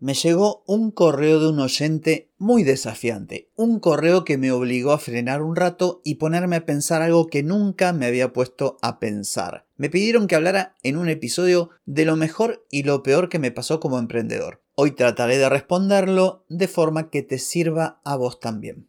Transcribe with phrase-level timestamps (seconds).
[0.00, 4.98] me llegó un correo de un oyente muy desafiante, un correo que me obligó a
[4.98, 9.66] frenar un rato y ponerme a pensar algo que nunca me había puesto a pensar.
[9.76, 13.50] Me pidieron que hablara en un episodio de lo mejor y lo peor que me
[13.50, 14.62] pasó como emprendedor.
[14.76, 18.88] Hoy trataré de responderlo de forma que te sirva a vos también.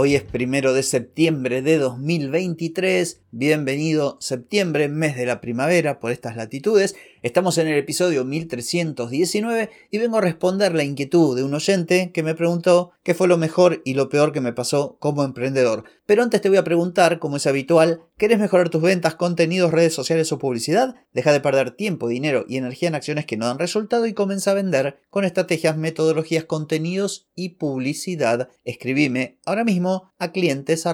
[0.00, 3.20] Hoy es primero de septiembre de 2023.
[3.32, 6.94] Bienvenido septiembre, mes de la primavera por estas latitudes.
[7.22, 12.22] Estamos en el episodio 1319 y vengo a responder la inquietud de un oyente que
[12.22, 15.82] me preguntó qué fue lo mejor y lo peor que me pasó como emprendedor.
[16.06, 19.94] Pero antes te voy a preguntar, como es habitual, ¿querés mejorar tus ventas, contenidos, redes
[19.94, 20.96] sociales o publicidad?
[21.12, 24.50] Deja de perder tiempo, dinero y energía en acciones que no dan resultado y comienza
[24.50, 28.50] a vender con estrategias, metodologías, contenidos y publicidad.
[28.64, 30.86] Escribime ahora mismo a clientes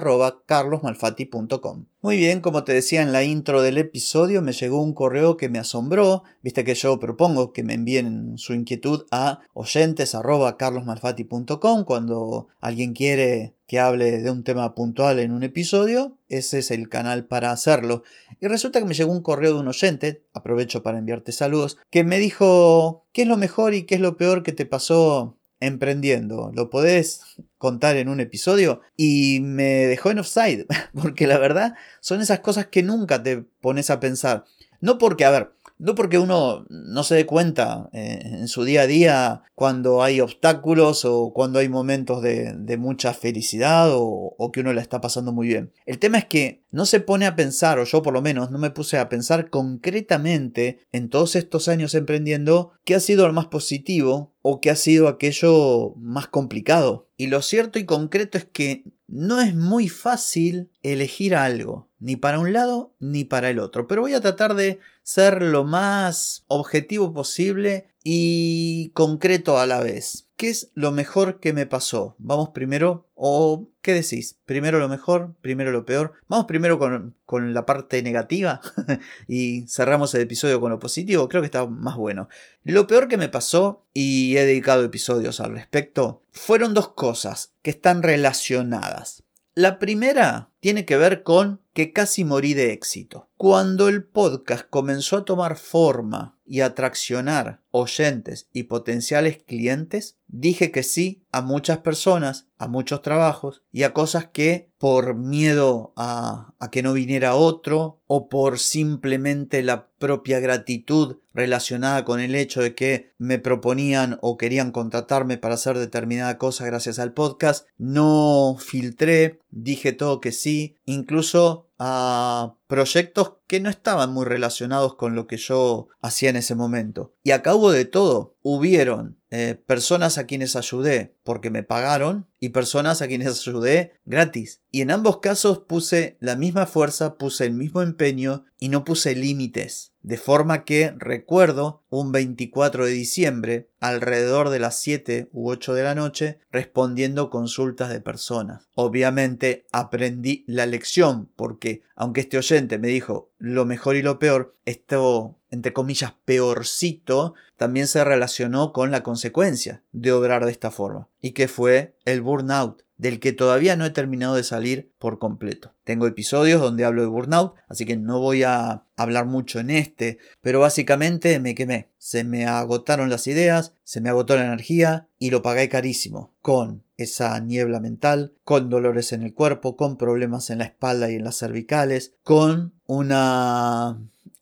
[2.05, 5.49] muy bien, como te decía en la intro del episodio, me llegó un correo que
[5.49, 6.21] me asombró.
[6.43, 13.79] Viste que yo propongo que me envíen su inquietud a oyentes.carlosmalfati.com cuando alguien quiere que
[13.79, 16.17] hable de un tema puntual en un episodio.
[16.29, 18.03] Ese es el canal para hacerlo.
[18.39, 22.03] Y resulta que me llegó un correo de un oyente, aprovecho para enviarte saludos, que
[22.03, 26.51] me dijo qué es lo mejor y qué es lo peor que te pasó emprendiendo.
[26.53, 27.21] ¿Lo podés
[27.57, 28.81] contar en un episodio?
[28.95, 33.89] Y me dejó en offside, porque la verdad son esas cosas que nunca te pones
[33.89, 34.45] a pensar.
[34.81, 38.81] No porque, a ver, no porque uno no se dé cuenta eh, en su día
[38.81, 44.59] a día cuando hay obstáculos o cuando hay momentos de, mucha felicidad o, o, que
[44.59, 45.71] uno la está pasando muy bien.
[45.85, 48.57] El tema es que no se pone a pensar, o yo por lo menos no
[48.57, 53.47] me puse a pensar concretamente en todos estos años emprendiendo qué ha sido lo más
[53.47, 57.07] positivo o qué ha sido aquello más complicado.
[57.17, 62.37] Y lo cierto y concreto es que no es muy fácil elegir algo, ni para
[62.37, 67.11] un lado ni para el otro, pero voy a tratar de ser lo más objetivo
[67.15, 70.27] posible y concreto a la vez.
[70.37, 72.15] ¿Qué es lo mejor que me pasó?
[72.19, 74.37] Vamos primero, o ¿qué decís?
[74.45, 75.33] ¿Primero lo mejor?
[75.41, 76.13] ¿Primero lo peor?
[76.27, 78.61] Vamos primero con, con la parte negativa
[79.27, 81.27] y cerramos el episodio con lo positivo.
[81.27, 82.29] Creo que está más bueno.
[82.63, 87.71] Lo peor que me pasó, y he dedicado episodios al respecto, fueron dos cosas que
[87.71, 89.23] están relacionadas.
[89.55, 93.29] La primera tiene que ver con que casi morí de éxito.
[93.37, 100.71] Cuando el podcast comenzó a tomar forma y a traccionar oyentes y potenciales clientes, dije
[100.71, 106.53] que sí a muchas personas, a muchos trabajos y a cosas que por miedo a,
[106.59, 112.61] a, que no viniera otro o por simplemente la propia gratitud relacionada con el hecho
[112.61, 118.55] de que me proponían o querían contratarme para hacer determinada cosa gracias al podcast, no
[118.59, 120.54] filtré, dije todo que sí,
[120.85, 126.55] incluso a proyectos que no estaban muy relacionados con lo que yo hacía en ese
[126.55, 127.13] momento.
[127.23, 132.49] Y a cabo de todo, hubieron eh, personas a quienes ayudé porque me pagaron y
[132.49, 134.61] personas a quienes ayudé gratis.
[134.71, 139.15] Y en ambos casos puse la misma fuerza, puse el mismo empeño y no puse
[139.15, 139.93] límites.
[140.01, 145.83] De forma que recuerdo un 24 de diciembre, alrededor de las 7 u 8 de
[145.83, 148.67] la noche, respondiendo consultas de personas.
[148.75, 151.64] Obviamente aprendí la lección porque
[151.95, 157.87] aunque este oyente me dijo lo mejor y lo peor, esto entre comillas peorcito también
[157.87, 162.85] se relacionó con la consecuencia de obrar de esta forma y que fue el burnout
[162.97, 165.73] del que todavía no he terminado de salir por completo.
[165.83, 170.17] Tengo episodios donde hablo de burnout, así que no voy a hablar mucho en este,
[170.41, 171.89] pero básicamente me quemé.
[171.97, 176.84] Se me agotaron las ideas, se me agotó la energía y lo pagué carísimo, con
[176.97, 181.23] esa niebla mental, con dolores en el cuerpo, con problemas en la espalda y en
[181.23, 183.99] las cervicales, con una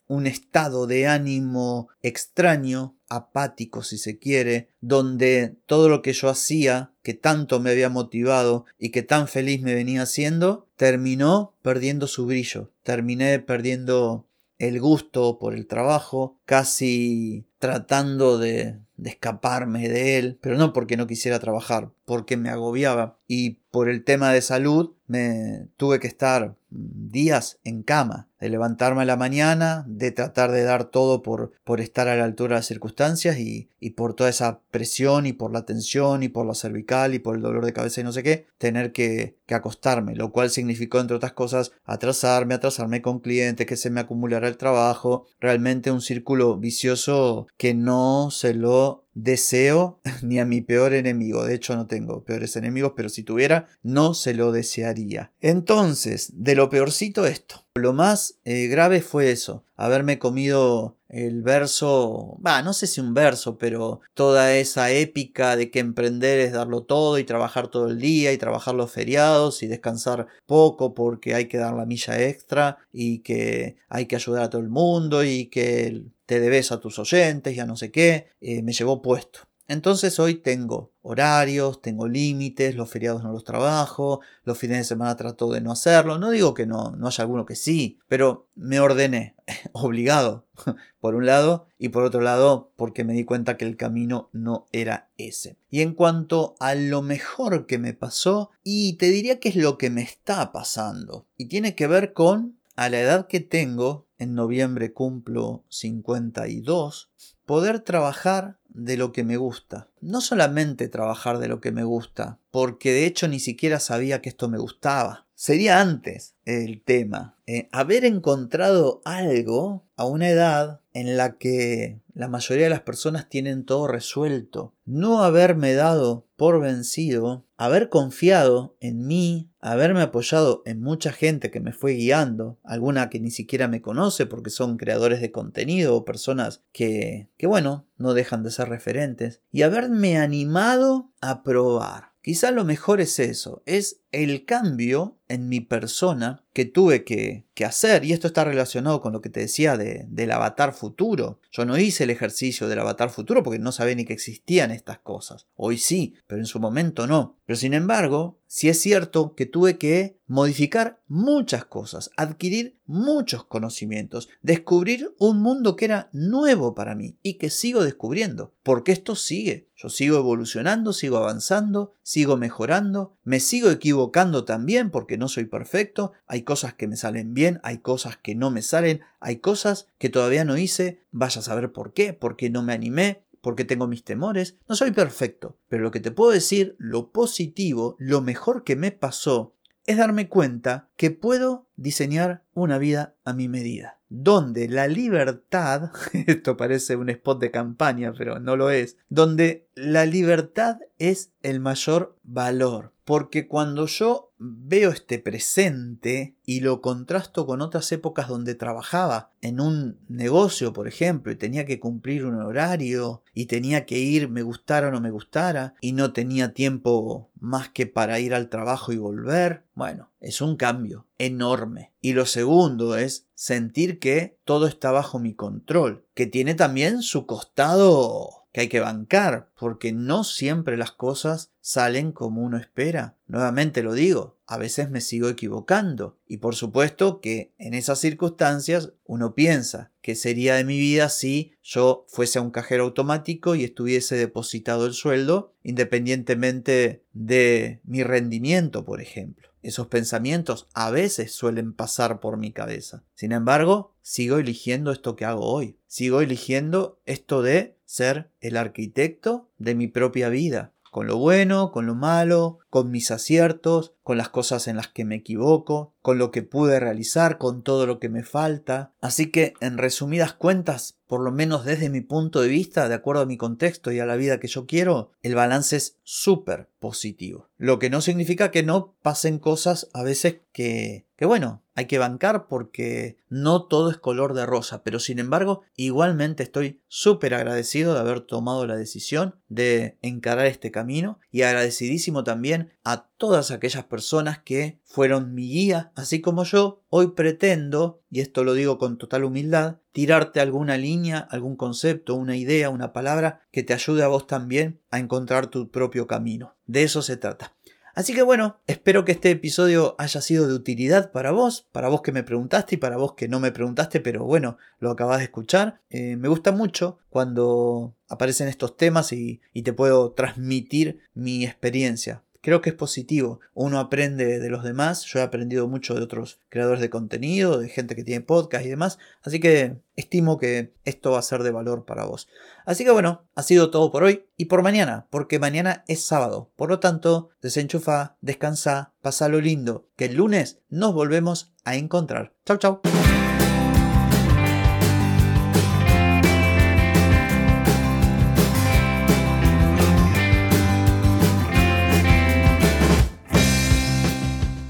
[0.08, 6.92] un estado de ánimo extraño, apático si se quiere, donde todo lo que yo hacía,
[7.02, 12.26] que tanto me había motivado y que tan feliz me venía haciendo, terminó perdiendo su
[12.26, 14.28] brillo, terminé perdiendo
[14.60, 21.08] el gusto por el trabajo, casi tratando de, escaparme de él, pero no porque no
[21.08, 23.18] quisiera trabajar, porque me agobiaba.
[23.28, 29.04] Y por el tema de salud me tuve que estar días en cama, de levantarme
[29.04, 32.60] a la mañana, de tratar de dar todo por, por estar a la altura de
[32.60, 37.14] las circunstancias y, por toda esa presión y por la tensión y por la cervical
[37.14, 40.32] y por el dolor de cabeza y no sé qué, tener que, que acostarme, lo
[40.32, 45.28] cual significó, entre otras cosas, atrasarme, atrasarme con clientes, que se me acumulara el trabajo,
[45.40, 51.46] realmente un círculo vicioso que no se lo deseo ni a mi peor enemigo.
[51.46, 55.32] De hecho, no tengo peores enemigos, pero si tuviera, no se lo desearía.
[55.42, 57.66] Entonces, de lo peorcito esto.
[57.76, 63.58] Lo más eh, grave fue eso, haberme comido el verso, no sé si un verso,
[63.60, 68.32] pero toda esa épica de que emprender es darlo todo y trabajar todo el día
[68.32, 73.20] y trabajar los feriados y descansar poco porque hay que dar la milla extra y
[73.20, 77.56] que hay que ayudar a todo el mundo y que te debes a tus oyentes
[77.56, 79.40] y a no sé qué, eh, me llevó puesto.
[79.68, 85.16] Entonces hoy tengo horarios, tengo límites, los feriados no los trabajo, los fines de semana
[85.16, 86.20] trato de no hacerlo.
[86.20, 89.36] No digo que no, no haya alguno que sí, pero me ordené,
[89.72, 90.48] obligado,
[91.00, 94.66] por un lado, y por otro lado, porque me di cuenta que el camino no
[94.74, 95.58] era ese.
[95.70, 99.78] Y en cuanto a lo mejor que me pasó, y te diría que es lo
[99.78, 104.36] que me está pasando, y tiene que ver con, a la edad que tengo, en
[104.36, 107.12] noviembre cumplo 52,
[107.46, 109.90] poder trabajar de lo que me gusta.
[110.02, 114.30] No solamente trabajar de lo que me gusta, porque de hecho ni siquiera sabía que
[114.30, 115.28] esto me gustaba.
[115.36, 117.36] Sería antes el tema.
[117.48, 123.28] Eh, haber encontrado algo a una edad en la que la mayoría de las personas
[123.28, 124.74] tienen todo resuelto.
[124.86, 131.60] No haberme dado por vencido, haber confiado en mí, haberme apoyado en mucha gente que
[131.60, 136.06] me fue guiando, alguna que ni siquiera me conoce porque son creadores de contenido o
[136.06, 142.12] personas que, que bueno, no dejan de ser referentes, y haberme animado a probar.
[142.22, 148.04] Quizá lo mejor es eso, es el cambio en mi persona que tuve que, hacer,
[148.04, 151.40] y esto está relacionado con lo que te decía de, del avatar futuro.
[151.52, 155.00] Yo no hice el ejercicio del avatar futuro porque no sabía ni que existían estas
[155.00, 155.48] cosas.
[155.56, 157.38] Hoy sí, pero en su momento no.
[157.46, 164.30] Pero sin embargo, sí es cierto que tuve que modificar muchas cosas, adquirir muchos conocimientos,
[164.42, 169.70] descubrir un mundo que era nuevo para mí y que sigo descubriendo, porque esto sigue.
[169.76, 176.12] Yo sigo evolucionando, sigo avanzando, sigo mejorando, me sigo equivocando también porque no soy perfecto,
[176.28, 180.10] hay cosas que me salen bien, hay cosas que no me salen, hay cosas que
[180.10, 184.04] todavía no hice, vaya a saber por qué, porque no me animé, porque tengo mis
[184.04, 188.76] temores, no soy perfecto, pero lo que te puedo decir, lo positivo, lo mejor que
[188.76, 189.54] me pasó,
[189.86, 195.90] es darme cuenta que puedo diseñar una vida a mi medida, donde la libertad,
[196.28, 201.60] esto parece un spot de campaña, pero no lo es, donde la libertad es el
[201.60, 208.56] mayor valor, porque cuando yo veo este presente y lo contrasto con otras épocas donde
[208.56, 214.00] trabajaba en un negocio, por ejemplo, y tenía que cumplir un horario y tenía que
[214.00, 218.34] ir, me gustara o no me gustara, y no tenía tiempo más que para ir
[218.34, 221.92] al trabajo y volver, bueno, es un cambio enorme.
[222.02, 227.26] Y lo segundo es sentir que todo está bajo mi control, que tiene también su
[227.26, 233.18] costado que hay que bancar, porque no siempre las cosas salen como uno espera.
[233.28, 238.92] Nuevamente lo digo, a veces me sigo equivocando y por supuesto que en esas circunstancias
[239.06, 243.64] uno piensa que sería de mi vida si yo fuese a un cajero automático y
[243.64, 249.50] estuviese depositado el sueldo independientemente de mi rendimiento, por ejemplo.
[249.64, 253.04] Esos pensamientos a veces suelen pasar por mi cabeza.
[253.16, 255.78] Sin embargo, sigo eligiendo esto que hago hoy.
[255.88, 261.86] Sigo eligiendo esto de ser el arquitecto de mi propia vida, con lo bueno, con
[261.86, 266.32] lo malo, con mis aciertos, con las cosas en las que me equivoco, con lo
[266.32, 268.96] que pude realizar, con todo lo que me falta.
[269.00, 273.22] Así que, en resumidas cuentas, por lo menos desde mi punto de vista, de acuerdo
[273.22, 277.52] a mi contexto y a la vida que yo quiero, el balance es súper positivo.
[277.58, 281.98] Lo que no significa que no pasen cosas a veces que, que bueno, hay que
[281.98, 287.94] bancar porque no todo es color de rosa, pero sin embargo igualmente estoy súper agradecido
[287.94, 293.86] de haber tomado la decisión de encarar este camino y agradecidísimo también a todas aquellas
[293.86, 298.98] personas que fueron mi guía, así como yo hoy pretendo, y esto lo digo con
[298.98, 304.08] total humildad, tirarte alguna línea, algún concepto, una idea, una palabra que te ayude a
[304.08, 306.56] vos también a encontrar tu propio camino.
[306.66, 307.54] De eso se trata.
[307.96, 312.02] Así que bueno, espero que este episodio haya sido de utilidad para vos, para vos
[312.02, 315.26] que me preguntaste y para vos que no me preguntaste, pero bueno, lo acabas de
[315.26, 315.80] escuchar.
[315.92, 322.24] Eh, me gusta mucho cuando aparecen estos temas y, y te puedo transmitir mi experiencia
[322.44, 323.40] creo que es positivo.
[323.56, 327.70] Uno aprende de los demás, yo he aprendido mucho de otros creadores de contenido, de
[327.70, 331.52] gente que tiene podcast y demás, así que estimo que esto va a ser de
[331.52, 332.28] valor para vos.
[332.66, 336.52] Así que bueno, ha sido todo por hoy y por mañana, porque mañana es sábado.
[336.56, 342.34] Por lo tanto, desenchufa, descansa, pasa lo lindo, que el lunes nos volvemos a encontrar.
[342.46, 342.82] Chau, chau.